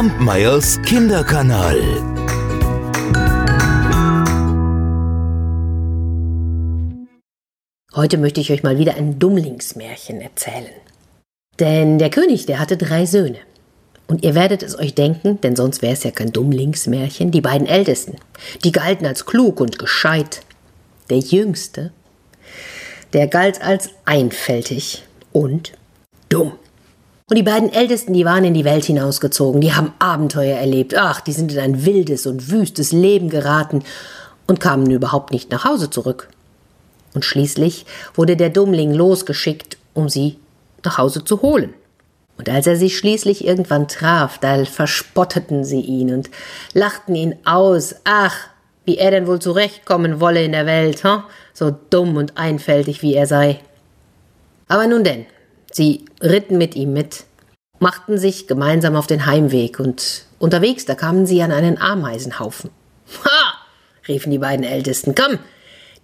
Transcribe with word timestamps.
Kampmeyers 0.00 0.80
Kinderkanal. 0.80 1.78
Heute 7.94 8.16
möchte 8.16 8.40
ich 8.40 8.50
euch 8.50 8.62
mal 8.62 8.78
wieder 8.78 8.94
ein 8.94 9.18
Dummlingsmärchen 9.18 10.22
erzählen. 10.22 10.72
Denn 11.58 11.98
der 11.98 12.08
König, 12.08 12.46
der 12.46 12.60
hatte 12.60 12.78
drei 12.78 13.04
Söhne. 13.04 13.40
Und 14.06 14.24
ihr 14.24 14.34
werdet 14.34 14.62
es 14.62 14.78
euch 14.78 14.94
denken, 14.94 15.38
denn 15.42 15.54
sonst 15.54 15.82
wäre 15.82 15.92
es 15.92 16.02
ja 16.02 16.12
kein 16.12 16.32
Dummlingsmärchen, 16.32 17.30
die 17.30 17.42
beiden 17.42 17.66
Ältesten. 17.66 18.16
Die 18.64 18.72
galten 18.72 19.04
als 19.04 19.26
klug 19.26 19.60
und 19.60 19.78
gescheit. 19.78 20.40
Der 21.10 21.18
Jüngste, 21.18 21.92
der 23.12 23.26
galt 23.26 23.60
als 23.60 23.90
einfältig 24.06 25.04
und 25.32 25.74
dumm. 26.30 26.52
Und 27.30 27.36
die 27.36 27.44
beiden 27.44 27.72
Ältesten, 27.72 28.12
die 28.12 28.24
waren 28.24 28.44
in 28.44 28.54
die 28.54 28.64
Welt 28.64 28.84
hinausgezogen, 28.84 29.60
die 29.60 29.72
haben 29.72 29.92
Abenteuer 30.00 30.56
erlebt. 30.58 30.96
Ach, 30.98 31.20
die 31.20 31.30
sind 31.30 31.52
in 31.52 31.60
ein 31.60 31.84
wildes 31.84 32.26
und 32.26 32.50
wüstes 32.50 32.90
Leben 32.90 33.30
geraten 33.30 33.84
und 34.48 34.58
kamen 34.58 34.90
überhaupt 34.90 35.30
nicht 35.30 35.52
nach 35.52 35.64
Hause 35.64 35.90
zurück. 35.90 36.28
Und 37.14 37.24
schließlich 37.24 37.86
wurde 38.14 38.36
der 38.36 38.50
Dummling 38.50 38.92
losgeschickt, 38.92 39.78
um 39.94 40.08
sie 40.08 40.38
nach 40.84 40.98
Hause 40.98 41.24
zu 41.24 41.40
holen. 41.40 41.72
Und 42.36 42.48
als 42.48 42.66
er 42.66 42.74
sie 42.74 42.90
schließlich 42.90 43.46
irgendwann 43.46 43.86
traf, 43.86 44.38
da 44.38 44.64
verspotteten 44.64 45.64
sie 45.64 45.82
ihn 45.82 46.12
und 46.12 46.30
lachten 46.72 47.14
ihn 47.14 47.36
aus. 47.44 47.94
Ach, 48.02 48.34
wie 48.84 48.98
er 48.98 49.12
denn 49.12 49.28
wohl 49.28 49.38
zurechtkommen 49.38 50.18
wolle 50.18 50.42
in 50.42 50.50
der 50.50 50.66
Welt, 50.66 51.04
hm? 51.04 51.22
so 51.52 51.76
dumm 51.90 52.16
und 52.16 52.36
einfältig 52.36 53.02
wie 53.02 53.14
er 53.14 53.28
sei. 53.28 53.60
Aber 54.66 54.88
nun 54.88 55.04
denn, 55.04 55.26
Sie 55.70 56.04
ritten 56.20 56.58
mit 56.58 56.74
ihm 56.74 56.92
mit, 56.92 57.24
machten 57.78 58.18
sich 58.18 58.46
gemeinsam 58.46 58.96
auf 58.96 59.06
den 59.06 59.26
Heimweg 59.26 59.80
und 59.80 60.24
unterwegs, 60.38 60.84
da 60.84 60.94
kamen 60.94 61.26
sie 61.26 61.42
an 61.42 61.52
einen 61.52 61.80
Ameisenhaufen. 61.80 62.70
Ha! 63.24 63.54
riefen 64.08 64.32
die 64.32 64.38
beiden 64.38 64.64
Ältesten, 64.64 65.14
komm, 65.14 65.38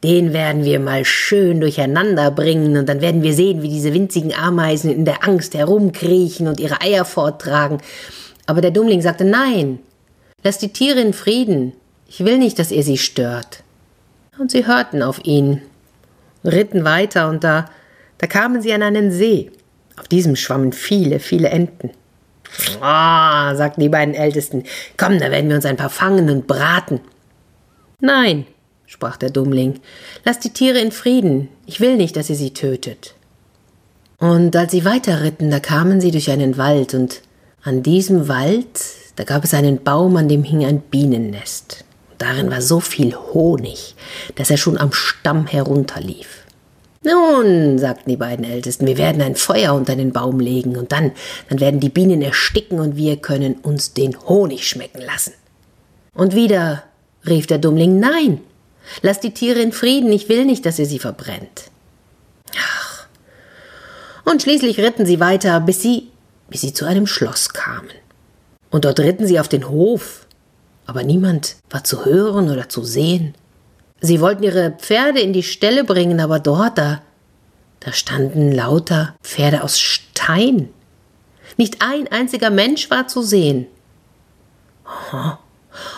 den 0.04 0.32
werden 0.32 0.64
wir 0.64 0.78
mal 0.78 1.04
schön 1.04 1.60
durcheinander 1.60 2.30
bringen 2.30 2.76
und 2.76 2.88
dann 2.88 3.00
werden 3.00 3.22
wir 3.22 3.32
sehen, 3.32 3.62
wie 3.62 3.68
diese 3.68 3.94
winzigen 3.94 4.34
Ameisen 4.34 4.90
in 4.90 5.04
der 5.04 5.24
Angst 5.26 5.54
herumkriechen 5.54 6.46
und 6.46 6.60
ihre 6.60 6.80
Eier 6.80 7.04
forttragen. 7.04 7.78
Aber 8.46 8.60
der 8.60 8.70
Dummling 8.70 9.00
sagte, 9.00 9.24
nein, 9.24 9.80
lasst 10.42 10.62
die 10.62 10.72
Tiere 10.72 11.00
in 11.00 11.12
Frieden. 11.12 11.72
Ich 12.08 12.24
will 12.24 12.38
nicht, 12.38 12.58
dass 12.58 12.70
ihr 12.70 12.82
sie 12.82 12.98
stört. 12.98 13.64
Und 14.38 14.50
sie 14.50 14.66
hörten 14.66 15.02
auf 15.02 15.24
ihn, 15.24 15.62
ritten 16.44 16.84
weiter 16.84 17.28
und 17.28 17.42
da, 17.42 17.70
da 18.18 18.26
kamen 18.26 18.62
sie 18.62 18.72
an 18.72 18.82
einen 18.82 19.10
See. 19.10 19.50
Auf 19.98 20.08
diesem 20.08 20.36
schwammen 20.36 20.72
viele, 20.72 21.18
viele 21.20 21.48
Enten. 21.48 21.90
Ah, 22.80 23.54
sagten 23.54 23.80
die 23.80 23.88
beiden 23.88 24.14
Ältesten, 24.14 24.64
komm, 24.96 25.18
da 25.18 25.30
werden 25.30 25.48
wir 25.48 25.56
uns 25.56 25.66
ein 25.66 25.76
paar 25.76 25.90
fangen 25.90 26.30
und 26.30 26.46
braten. 26.46 27.00
Nein, 28.00 28.46
sprach 28.86 29.16
der 29.16 29.30
Dummling, 29.30 29.80
lasst 30.24 30.44
die 30.44 30.52
Tiere 30.52 30.78
in 30.78 30.92
Frieden, 30.92 31.48
ich 31.66 31.80
will 31.80 31.96
nicht, 31.96 32.16
dass 32.16 32.30
ihr 32.30 32.36
sie 32.36 32.52
tötet. 32.52 33.14
Und 34.18 34.54
als 34.56 34.72
sie 34.72 34.84
weiterritten, 34.84 35.50
da 35.50 35.60
kamen 35.60 36.00
sie 36.00 36.10
durch 36.10 36.30
einen 36.30 36.56
Wald, 36.56 36.94
und 36.94 37.22
an 37.62 37.82
diesem 37.82 38.28
Wald, 38.28 38.80
da 39.16 39.24
gab 39.24 39.44
es 39.44 39.54
einen 39.54 39.82
Baum, 39.82 40.16
an 40.16 40.28
dem 40.28 40.42
hing 40.42 40.64
ein 40.64 40.80
Bienennest. 40.80 41.84
Darin 42.18 42.50
war 42.50 42.62
so 42.62 42.80
viel 42.80 43.14
Honig, 43.14 43.94
dass 44.36 44.50
er 44.50 44.56
schon 44.56 44.78
am 44.78 44.92
Stamm 44.92 45.46
herunterlief. 45.46 46.35
Nun, 47.06 47.78
sagten 47.78 48.10
die 48.10 48.16
beiden 48.16 48.44
Ältesten, 48.44 48.84
wir 48.84 48.98
werden 48.98 49.22
ein 49.22 49.36
Feuer 49.36 49.74
unter 49.74 49.94
den 49.94 50.12
Baum 50.12 50.40
legen 50.40 50.76
und 50.76 50.90
dann, 50.90 51.12
dann 51.48 51.60
werden 51.60 51.78
die 51.78 51.88
Bienen 51.88 52.20
ersticken 52.20 52.80
und 52.80 52.96
wir 52.96 53.18
können 53.18 53.54
uns 53.62 53.92
den 53.92 54.18
Honig 54.26 54.68
schmecken 54.68 55.02
lassen. 55.02 55.32
Und 56.14 56.34
wieder 56.34 56.82
rief 57.24 57.46
der 57.46 57.58
Dummling, 57.58 58.00
nein, 58.00 58.40
lass 59.02 59.20
die 59.20 59.32
Tiere 59.32 59.60
in 59.60 59.70
Frieden, 59.70 60.10
ich 60.10 60.28
will 60.28 60.44
nicht, 60.46 60.66
dass 60.66 60.80
ihr 60.80 60.86
sie 60.86 60.98
verbrennt. 60.98 61.70
Ach. 62.58 63.06
Und 64.24 64.42
schließlich 64.42 64.80
ritten 64.80 65.06
sie 65.06 65.20
weiter, 65.20 65.60
bis 65.60 65.82
sie, 65.82 66.08
bis 66.50 66.62
sie 66.62 66.72
zu 66.72 66.86
einem 66.86 67.06
Schloss 67.06 67.50
kamen. 67.50 67.90
Und 68.70 68.84
dort 68.84 68.98
ritten 68.98 69.28
sie 69.28 69.38
auf 69.38 69.48
den 69.48 69.68
Hof, 69.68 70.26
aber 70.86 71.04
niemand 71.04 71.54
war 71.70 71.84
zu 71.84 72.04
hören 72.04 72.50
oder 72.50 72.68
zu 72.68 72.82
sehen. 72.82 73.36
Sie 74.00 74.20
wollten 74.20 74.42
ihre 74.42 74.72
Pferde 74.72 75.20
in 75.20 75.32
die 75.32 75.42
Ställe 75.42 75.84
bringen, 75.84 76.20
aber 76.20 76.38
dort, 76.38 76.78
da, 76.78 77.02
da 77.80 77.92
standen 77.92 78.52
lauter 78.52 79.14
Pferde 79.22 79.62
aus 79.62 79.78
Stein. 79.78 80.68
Nicht 81.56 81.80
ein 81.80 82.08
einziger 82.08 82.50
Mensch 82.50 82.90
war 82.90 83.08
zu 83.08 83.22
sehen. 83.22 83.66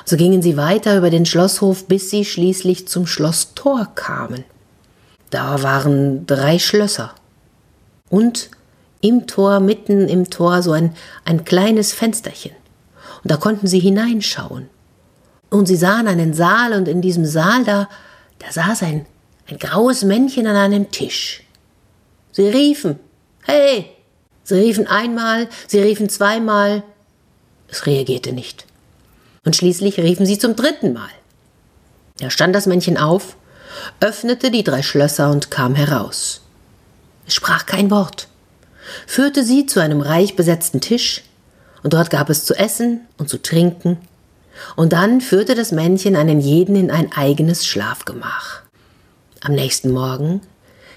So 0.04 0.16
gingen 0.16 0.42
sie 0.42 0.56
weiter 0.56 0.96
über 0.96 1.10
den 1.10 1.26
Schlosshof, 1.26 1.86
bis 1.86 2.10
sie 2.10 2.24
schließlich 2.24 2.88
zum 2.88 3.06
Schlosstor 3.06 3.88
kamen. 3.94 4.44
Da 5.30 5.62
waren 5.62 6.26
drei 6.26 6.58
Schlösser. 6.58 7.14
Und 8.08 8.50
im 9.00 9.26
Tor, 9.26 9.60
mitten 9.60 10.08
im 10.08 10.30
Tor, 10.30 10.62
so 10.62 10.72
ein, 10.72 10.94
ein 11.24 11.44
kleines 11.44 11.92
Fensterchen. 11.92 12.52
Und 13.22 13.30
da 13.30 13.36
konnten 13.36 13.66
sie 13.66 13.78
hineinschauen. 13.78 14.68
Und 15.50 15.66
sie 15.66 15.76
sahen 15.76 16.08
einen 16.08 16.34
Saal 16.34 16.72
und 16.74 16.88
in 16.88 17.00
diesem 17.00 17.24
Saal 17.24 17.64
da, 17.64 17.88
da 18.38 18.52
saß 18.52 18.82
ein, 18.82 19.06
ein 19.48 19.58
graues 19.58 20.04
Männchen 20.04 20.46
an 20.46 20.56
einem 20.56 20.90
Tisch. 20.90 21.42
Sie 22.32 22.48
riefen, 22.48 22.98
hey! 23.44 23.90
Sie 24.44 24.54
riefen 24.54 24.86
einmal, 24.86 25.48
sie 25.66 25.78
riefen 25.80 26.08
zweimal. 26.08 26.82
Es 27.68 27.84
reagierte 27.84 28.32
nicht. 28.32 28.64
Und 29.44 29.56
schließlich 29.56 29.98
riefen 29.98 30.24
sie 30.24 30.38
zum 30.38 30.56
dritten 30.56 30.94
Mal. 30.94 31.10
Da 32.18 32.30
stand 32.30 32.54
das 32.54 32.66
Männchen 32.66 32.96
auf, 32.96 33.36
öffnete 34.00 34.50
die 34.50 34.64
drei 34.64 34.82
Schlösser 34.82 35.30
und 35.30 35.50
kam 35.50 35.74
heraus. 35.74 36.40
Es 37.26 37.34
sprach 37.34 37.66
kein 37.66 37.90
Wort, 37.90 38.28
führte 39.06 39.44
sie 39.44 39.66
zu 39.66 39.80
einem 39.80 40.00
reich 40.00 40.34
besetzten 40.34 40.80
Tisch, 40.80 41.24
und 41.82 41.92
dort 41.92 42.10
gab 42.10 42.30
es 42.30 42.44
zu 42.44 42.54
essen 42.54 43.06
und 43.18 43.28
zu 43.28 43.40
trinken 43.40 43.98
und 44.76 44.92
dann 44.92 45.20
führte 45.20 45.54
das 45.54 45.72
Männchen 45.72 46.16
einen 46.16 46.40
jeden 46.40 46.76
in 46.76 46.90
ein 46.90 47.12
eigenes 47.12 47.66
Schlafgemach. 47.66 48.62
Am 49.42 49.54
nächsten 49.54 49.90
Morgen 49.90 50.40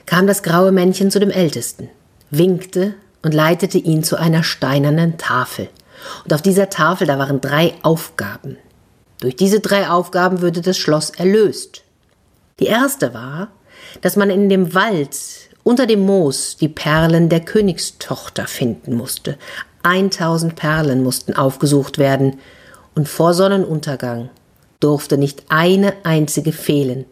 kam 0.05 0.27
das 0.27 0.43
graue 0.43 0.71
Männchen 0.71 1.11
zu 1.11 1.19
dem 1.19 1.29
Ältesten, 1.29 1.89
winkte 2.29 2.95
und 3.21 3.33
leitete 3.33 3.77
ihn 3.77 4.03
zu 4.03 4.17
einer 4.17 4.43
steinernen 4.43 5.17
Tafel. 5.17 5.69
Und 6.23 6.33
auf 6.33 6.41
dieser 6.41 6.69
Tafel, 6.69 7.07
da 7.07 7.19
waren 7.19 7.41
drei 7.41 7.73
Aufgaben. 7.83 8.57
Durch 9.19 9.35
diese 9.35 9.59
drei 9.59 9.89
Aufgaben 9.89 10.41
würde 10.41 10.61
das 10.61 10.77
Schloss 10.77 11.11
erlöst. 11.11 11.83
Die 12.59 12.65
erste 12.65 13.13
war, 13.13 13.49
dass 14.01 14.15
man 14.15 14.29
in 14.29 14.49
dem 14.49 14.73
Wald 14.73 15.15
unter 15.63 15.85
dem 15.85 16.01
Moos 16.01 16.57
die 16.57 16.69
Perlen 16.69 17.29
der 17.29 17.41
Königstochter 17.41 18.47
finden 18.47 18.95
musste. 18.95 19.37
1000 19.83 20.55
Perlen 20.55 21.03
mussten 21.03 21.35
aufgesucht 21.35 21.97
werden, 21.97 22.39
und 22.95 23.07
vor 23.07 23.33
Sonnenuntergang 23.33 24.29
durfte 24.79 25.17
nicht 25.17 25.43
eine 25.49 25.93
einzige 26.03 26.51
fehlen, 26.51 27.05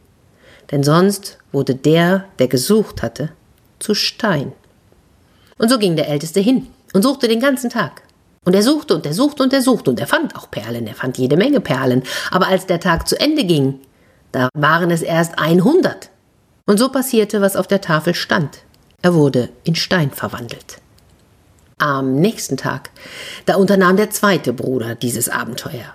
denn 0.72 0.84
sonst 0.84 1.38
wurde 1.52 1.76
der, 1.76 2.26
der 2.40 2.48
gesucht 2.48 3.02
hatte, 3.02 3.30
zu 3.80 3.94
Stein. 3.94 4.52
Und 5.58 5.70
so 5.70 5.78
ging 5.78 5.96
der 5.96 6.10
Älteste 6.10 6.40
hin 6.40 6.68
und 6.94 7.04
suchte 7.04 7.28
den 7.28 7.40
ganzen 7.40 7.70
Tag. 7.70 8.02
Und 8.46 8.56
er 8.56 8.64
suchte 8.64 8.96
und 8.96 9.06
er 9.06 9.14
suchte 9.14 9.44
und 9.44 9.54
er 9.54 9.62
suchte 9.62 9.90
und 9.92 10.00
er 10.00 10.08
fand 10.08 10.36
auch 10.36 10.50
Perlen, 10.50 10.88
er 10.88 10.96
fand 10.96 11.18
jede 11.18 11.38
Menge 11.38 11.60
Perlen. 11.60 12.04
Aber 12.32 12.48
als 12.48 12.66
der 12.66 12.80
Tag 12.80 13.08
zu 13.08 13.20
Ende 13.20 13.44
ging, 13.44 13.80
da 14.32 14.50
waren 14.54 14.92
es 14.92 15.02
erst 15.02 15.38
100. 15.38 16.10
Und 16.66 16.78
so 16.78 16.90
passierte, 16.90 17.42
was 17.42 17.56
auf 17.56 17.68
der 17.68 17.82
Tafel 17.82 18.14
stand. 18.14 18.60
Er 19.02 19.14
wurde 19.14 19.50
in 19.64 19.76
Stein 19.76 20.12
verwandelt. 20.12 20.78
Am 21.80 22.16
nächsten 22.16 22.58
Tag, 22.58 22.92
da 23.46 23.56
unternahm 23.56 23.98
der 23.98 24.10
zweite 24.10 24.54
Bruder 24.54 24.96
dieses 24.96 25.30
Abenteuer. 25.30 25.94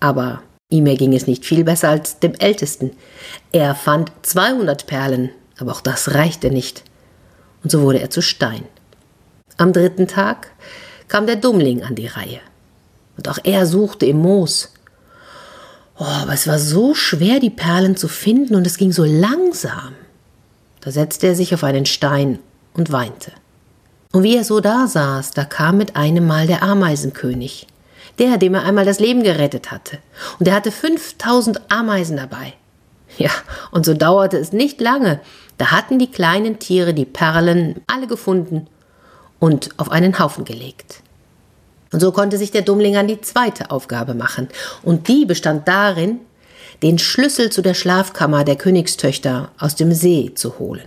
Aber 0.00 0.42
ihm 0.70 0.86
erging 0.86 1.12
es 1.12 1.26
nicht 1.26 1.44
viel 1.44 1.64
besser 1.64 1.90
als 1.90 2.18
dem 2.18 2.34
Ältesten. 2.34 2.92
Er 3.52 3.74
fand 3.74 4.10
200 4.22 4.86
Perlen, 4.86 5.30
aber 5.58 5.72
auch 5.72 5.82
das 5.82 6.14
reichte 6.14 6.50
nicht. 6.50 6.82
Und 7.62 7.70
so 7.70 7.82
wurde 7.82 8.00
er 8.00 8.10
zu 8.10 8.22
Stein. 8.22 8.64
Am 9.58 9.72
dritten 9.72 10.08
Tag 10.08 10.50
kam 11.08 11.26
der 11.26 11.36
Dummling 11.36 11.82
an 11.82 11.94
die 11.94 12.06
Reihe. 12.06 12.40
Und 13.16 13.28
auch 13.28 13.38
er 13.44 13.66
suchte 13.66 14.06
im 14.06 14.16
Moos. 14.16 14.72
Oh, 15.98 16.04
aber 16.04 16.32
es 16.32 16.46
war 16.46 16.58
so 16.58 16.94
schwer, 16.94 17.38
die 17.38 17.50
Perlen 17.50 17.96
zu 17.96 18.08
finden, 18.08 18.54
und 18.54 18.66
es 18.66 18.78
ging 18.78 18.92
so 18.92 19.04
langsam. 19.04 19.94
Da 20.80 20.90
setzte 20.90 21.28
er 21.28 21.34
sich 21.34 21.54
auf 21.54 21.64
einen 21.64 21.86
Stein 21.86 22.38
und 22.72 22.90
weinte. 22.90 23.32
Und 24.12 24.22
wie 24.22 24.36
er 24.36 24.44
so 24.44 24.60
da 24.60 24.86
saß, 24.86 25.32
da 25.32 25.44
kam 25.44 25.78
mit 25.78 25.96
einem 25.96 26.26
Mal 26.26 26.46
der 26.46 26.62
Ameisenkönig, 26.62 27.66
der, 28.18 28.36
dem 28.36 28.54
er 28.54 28.64
einmal 28.64 28.84
das 28.84 29.00
Leben 29.00 29.22
gerettet 29.22 29.70
hatte. 29.70 29.98
Und 30.38 30.46
er 30.46 30.54
hatte 30.54 30.70
5000 30.70 31.60
Ameisen 31.70 32.18
dabei. 32.18 32.52
Ja, 33.18 33.30
und 33.70 33.84
so 33.84 33.94
dauerte 33.94 34.38
es 34.38 34.52
nicht 34.52 34.80
lange, 34.80 35.20
da 35.58 35.70
hatten 35.70 35.98
die 35.98 36.10
kleinen 36.10 36.58
Tiere 36.58 36.94
die 36.94 37.04
Perlen 37.04 37.82
alle 37.86 38.06
gefunden 38.06 38.66
und 39.38 39.70
auf 39.76 39.90
einen 39.90 40.18
Haufen 40.18 40.44
gelegt. 40.44 41.02
Und 41.92 42.00
so 42.00 42.10
konnte 42.10 42.38
sich 42.38 42.50
der 42.50 42.62
Dummling 42.62 42.96
an 42.96 43.06
die 43.06 43.20
zweite 43.20 43.70
Aufgabe 43.70 44.14
machen. 44.14 44.48
Und 44.82 45.08
die 45.08 45.26
bestand 45.26 45.68
darin, 45.68 46.20
den 46.82 46.98
Schlüssel 46.98 47.50
zu 47.50 47.60
der 47.60 47.74
Schlafkammer 47.74 48.44
der 48.44 48.56
Königstöchter 48.56 49.50
aus 49.58 49.76
dem 49.76 49.92
See 49.92 50.32
zu 50.34 50.58
holen. 50.58 50.86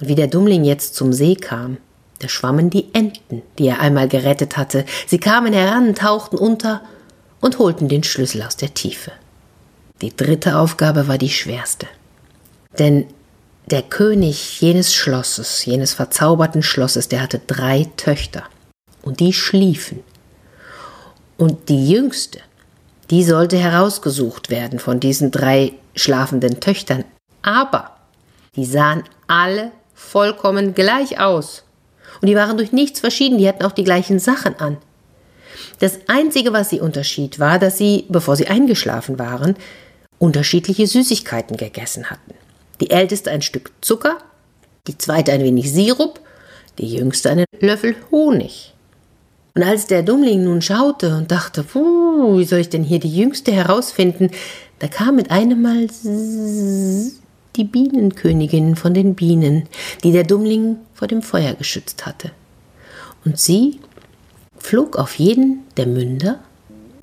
Und 0.00 0.08
wie 0.08 0.14
der 0.14 0.26
Dummling 0.26 0.64
jetzt 0.64 0.94
zum 0.94 1.12
See 1.12 1.36
kam, 1.36 1.78
da 2.18 2.28
schwammen 2.28 2.70
die 2.70 2.88
Enten, 2.94 3.42
die 3.58 3.68
er 3.68 3.80
einmal 3.80 4.08
gerettet 4.08 4.56
hatte. 4.56 4.84
Sie 5.06 5.18
kamen 5.18 5.52
heran, 5.52 5.94
tauchten 5.94 6.38
unter 6.38 6.82
und 7.40 7.58
holten 7.58 7.88
den 7.88 8.02
Schlüssel 8.02 8.42
aus 8.42 8.56
der 8.56 8.74
Tiefe. 8.74 9.12
Die 10.00 10.14
dritte 10.14 10.58
Aufgabe 10.58 11.08
war 11.08 11.18
die 11.18 11.30
schwerste. 11.30 11.86
Denn 12.78 13.06
der 13.66 13.82
König 13.82 14.60
jenes 14.60 14.94
Schlosses, 14.94 15.64
jenes 15.64 15.94
verzauberten 15.94 16.62
Schlosses, 16.62 17.08
der 17.08 17.22
hatte 17.22 17.40
drei 17.46 17.88
Töchter. 17.96 18.44
Und 19.02 19.20
die 19.20 19.32
schliefen. 19.32 20.02
Und 21.36 21.68
die 21.68 21.90
jüngste, 21.90 22.40
die 23.10 23.24
sollte 23.24 23.56
herausgesucht 23.56 24.50
werden 24.50 24.78
von 24.78 25.00
diesen 25.00 25.30
drei 25.30 25.72
schlafenden 25.94 26.60
Töchtern. 26.60 27.04
Aber 27.42 27.96
die 28.56 28.64
sahen 28.64 29.04
alle 29.26 29.70
vollkommen 29.94 30.74
gleich 30.74 31.20
aus. 31.20 31.65
Und 32.20 32.28
die 32.28 32.36
waren 32.36 32.56
durch 32.56 32.72
nichts 32.72 33.00
verschieden, 33.00 33.38
die 33.38 33.48
hatten 33.48 33.64
auch 33.64 33.72
die 33.72 33.84
gleichen 33.84 34.18
Sachen 34.18 34.58
an. 34.58 34.78
Das 35.78 35.98
Einzige, 36.06 36.52
was 36.52 36.70
sie 36.70 36.80
unterschied, 36.80 37.38
war, 37.38 37.58
dass 37.58 37.78
sie, 37.78 38.06
bevor 38.08 38.36
sie 38.36 38.46
eingeschlafen 38.46 39.18
waren, 39.18 39.56
unterschiedliche 40.18 40.86
Süßigkeiten 40.86 41.56
gegessen 41.56 42.10
hatten. 42.10 42.34
Die 42.80 42.90
älteste 42.90 43.30
ein 43.30 43.42
Stück 43.42 43.72
Zucker, 43.80 44.18
die 44.86 44.96
zweite 44.96 45.32
ein 45.32 45.42
wenig 45.42 45.72
Sirup, 45.72 46.20
die 46.78 46.94
jüngste 46.94 47.30
einen 47.30 47.44
Löffel 47.60 47.96
Honig. 48.10 48.72
Und 49.54 49.62
als 49.62 49.86
der 49.86 50.02
Dummling 50.02 50.44
nun 50.44 50.60
schaute 50.60 51.16
und 51.16 51.30
dachte, 51.30 51.64
wie 51.74 52.44
soll 52.44 52.58
ich 52.60 52.68
denn 52.68 52.84
hier 52.84 53.00
die 53.00 53.14
jüngste 53.14 53.52
herausfinden, 53.52 54.30
da 54.78 54.88
kam 54.88 55.16
mit 55.16 55.30
einem 55.30 55.62
Mal 55.62 55.88
die 57.56 57.64
Bienenkönigin 57.64 58.76
von 58.76 58.94
den 58.94 59.14
Bienen, 59.14 59.68
die 60.04 60.12
der 60.12 60.24
Dummling 60.24 60.76
vor 60.94 61.08
dem 61.08 61.22
Feuer 61.22 61.54
geschützt 61.54 62.06
hatte. 62.06 62.30
Und 63.24 63.38
sie 63.38 63.80
flog 64.58 64.96
auf 64.96 65.16
jeden 65.16 65.64
der 65.76 65.86
Münder 65.86 66.38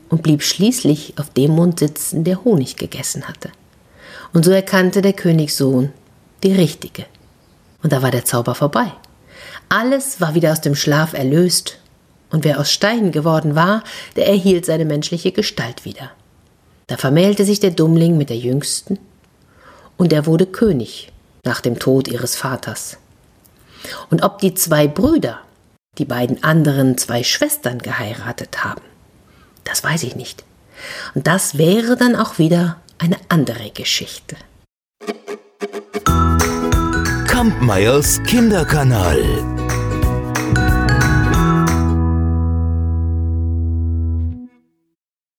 und 0.10 0.24
blieb 0.24 0.44
schließlich 0.44 1.16
auf 1.18 1.30
dem 1.32 1.52
Mund 1.52 1.80
sitzen, 1.80 2.24
der 2.24 2.44
Honig 2.44 2.76
gegessen 2.76 3.28
hatte. 3.28 3.50
Und 4.34 4.46
so 4.46 4.52
erkannte 4.52 5.02
der 5.02 5.14
Königssohn 5.14 5.92
die 6.44 6.54
richtige. 6.54 7.06
Und 7.82 7.94
da 7.94 8.02
war 8.02 8.12
der 8.12 8.26
Zauber 8.26 8.56
vorbei. 8.56 8.92
Alles 9.70 10.22
war 10.22 10.36
wieder 10.36 10.52
aus 10.52 10.62
dem 10.62 10.76
Schlaf 10.76 11.14
erlöst, 11.14 11.80
und 12.30 12.46
wer 12.46 12.60
aus 12.60 12.72
Stein 12.72 13.12
geworden 13.12 13.54
war, 13.54 13.84
der 14.16 14.28
erhielt 14.28 14.66
seine 14.66 14.86
menschliche 14.86 15.32
Gestalt 15.32 15.86
wieder. 15.86 16.10
Da 16.88 16.98
vermählte 16.98 17.46
sich 17.46 17.60
der 17.60 17.72
Dummling 17.72 18.18
mit 18.18 18.30
der 18.32 18.38
Jüngsten, 18.38 18.98
und 20.04 20.12
er 20.12 20.26
wurde 20.26 20.46
König 20.46 21.14
nach 21.46 21.62
dem 21.62 21.80
Tod 21.80 22.10
ihres 22.10 22.36
Vaters. 22.36 22.98
Und 24.10 24.22
ob 24.22 24.40
die 24.40 24.54
zwei 24.54 24.86
Brüder 24.86 25.40
die 25.98 26.04
beiden 26.04 26.44
anderen 26.44 26.98
zwei 26.98 27.24
Schwestern 27.24 27.80
geheiratet 27.80 28.66
haben, 28.66 28.82
das 29.64 29.82
weiß 29.82 30.04
ich 30.04 30.18
nicht. 30.18 30.44
Und 31.16 31.26
das 31.26 31.58
wäre 31.58 31.96
dann 31.96 32.18
auch 32.18 32.38
wieder 32.38 32.82
eine 32.98 33.16
andere 33.30 33.70
Geschichte. 33.70 34.36
Kampmeyers 37.26 38.22
Kinderkanal. 38.24 39.53